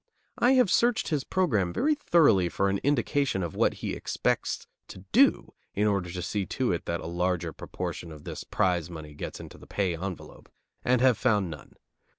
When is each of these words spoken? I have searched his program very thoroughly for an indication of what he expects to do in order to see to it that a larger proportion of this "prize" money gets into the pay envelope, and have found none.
I 0.39 0.53
have 0.53 0.71
searched 0.71 1.09
his 1.09 1.23
program 1.23 1.71
very 1.71 1.93
thoroughly 1.93 2.49
for 2.49 2.69
an 2.69 2.79
indication 2.79 3.43
of 3.43 3.53
what 3.53 3.75
he 3.85 3.93
expects 3.93 4.65
to 4.87 5.05
do 5.11 5.53
in 5.75 5.85
order 5.85 6.09
to 6.11 6.23
see 6.23 6.43
to 6.43 6.71
it 6.71 6.85
that 6.85 7.01
a 7.01 7.05
larger 7.05 7.53
proportion 7.53 8.11
of 8.11 8.23
this 8.23 8.43
"prize" 8.43 8.89
money 8.89 9.13
gets 9.13 9.39
into 9.39 9.59
the 9.59 9.67
pay 9.67 9.95
envelope, 9.95 10.49
and 10.83 11.01
have 11.01 11.19
found 11.19 11.51
none. 11.51 11.75